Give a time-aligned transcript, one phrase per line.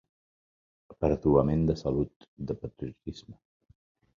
[0.93, 3.39] Aperduament de salut, de patriotisme.